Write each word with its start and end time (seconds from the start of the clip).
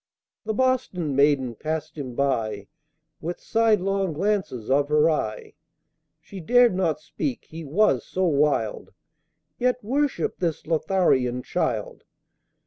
The 0.45 0.53
Boston 0.55 1.15
maiden 1.15 1.53
passed 1.53 1.95
him 1.95 2.15
by 2.15 2.65
With 3.21 3.39
sidelong 3.39 4.13
glances 4.13 4.67
of 4.67 4.89
her 4.89 5.11
eye, 5.11 5.53
She 6.19 6.39
dared 6.39 6.73
not 6.73 6.99
speak 6.99 7.45
(he 7.45 7.63
was 7.63 8.03
so 8.03 8.25
wild), 8.25 8.93
Yet 9.59 9.83
worshipped 9.83 10.39
this 10.39 10.63
Lotharian 10.65 11.43
child. 11.43 12.03